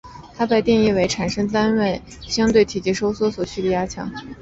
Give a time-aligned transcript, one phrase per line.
[0.35, 4.11] 它被定义为产生单位相对体积收缩所需的压强。